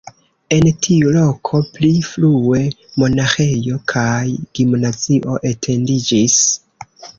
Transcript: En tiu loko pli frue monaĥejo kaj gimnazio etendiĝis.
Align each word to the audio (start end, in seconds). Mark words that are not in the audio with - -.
En 0.55 0.69
tiu 0.85 1.11
loko 1.17 1.59
pli 1.75 1.89
frue 2.07 2.63
monaĥejo 3.03 3.79
kaj 3.93 4.25
gimnazio 4.61 5.39
etendiĝis. 5.53 6.43